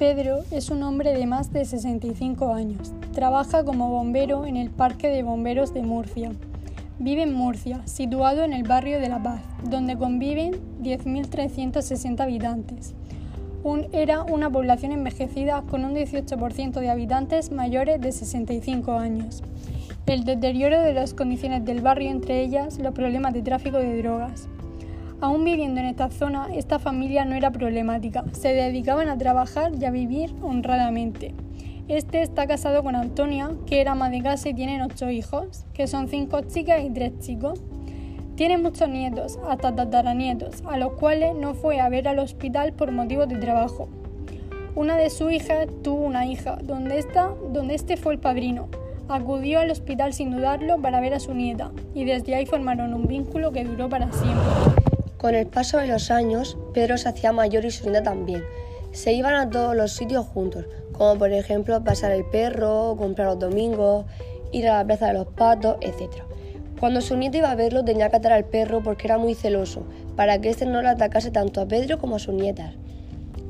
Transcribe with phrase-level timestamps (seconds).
[0.00, 2.94] Pedro es un hombre de más de 65 años.
[3.12, 6.32] Trabaja como bombero en el Parque de Bomberos de Murcia.
[6.98, 10.52] Vive en Murcia, situado en el barrio de La Paz, donde conviven
[10.82, 12.94] 10.360 habitantes.
[13.92, 19.42] era una población envejecida con un 18% de habitantes mayores de 65 años.
[20.06, 24.48] El deterioro de las condiciones del barrio, entre ellas los problemas de tráfico de drogas.
[25.22, 29.84] Aún viviendo en esta zona, esta familia no era problemática, se dedicaban a trabajar y
[29.84, 31.34] a vivir honradamente.
[31.88, 35.86] Este está casado con Antonia, que era ama de casa y tienen ocho hijos, que
[35.86, 37.60] son cinco chicas y tres chicos.
[38.34, 42.90] Tiene muchos nietos, hasta tataranietos, a los cuales no fue a ver al hospital por
[42.90, 43.90] motivos de trabajo.
[44.74, 48.68] Una de sus hijas tuvo una hija, donde, esta, donde este fue el padrino.
[49.08, 53.06] Acudió al hospital sin dudarlo para ver a su nieta, y desde ahí formaron un
[53.06, 54.99] vínculo que duró para siempre.
[55.20, 58.42] Con el paso de los años, Pedro se hacía mayor y su nieta también.
[58.92, 63.38] Se iban a todos los sitios juntos, como por ejemplo pasar el perro, comprar los
[63.38, 64.06] domingos,
[64.50, 66.22] ir a la plaza de los patos, etc.
[66.80, 69.82] Cuando su nieta iba a verlo tenía que atar al perro porque era muy celoso,
[70.16, 72.72] para que éste no le atacase tanto a Pedro como a sus nietas.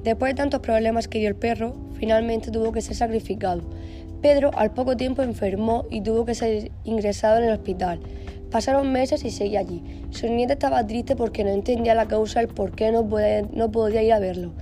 [0.02, 3.62] Después de tantos problemas que dio el perro, finalmente tuvo que ser sacrificado.
[4.20, 8.00] Pedro al poco tiempo enfermó y tuvo que ser ingresado en el hospital.
[8.50, 9.82] Pasaron meses y seguía allí.
[10.10, 13.70] Su nieta estaba triste porque no entendía la causa, el por qué no podía, no
[13.70, 14.52] podía ir a verlo.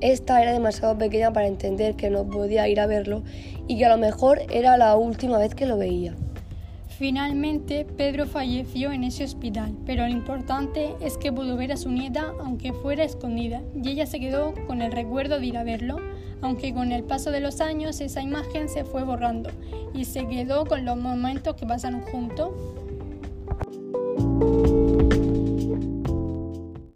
[0.00, 3.22] Esta era demasiado pequeña para entender que no podía ir a verlo
[3.66, 6.14] y que a lo mejor era la última vez que lo veía.
[6.98, 11.90] Finalmente, Pedro falleció en ese hospital, pero lo importante es que pudo ver a su
[11.90, 15.98] nieta aunque fuera escondida, y ella se quedó con el recuerdo de ir a verlo,
[16.40, 19.50] aunque con el paso de los años esa imagen se fue borrando
[19.94, 22.50] y se quedó con los momentos que pasaron juntos.